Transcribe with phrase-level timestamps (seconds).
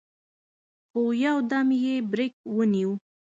[0.89, 2.91] خو يودم يې برېک ونيو.